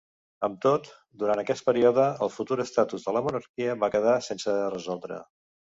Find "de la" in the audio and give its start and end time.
3.09-3.25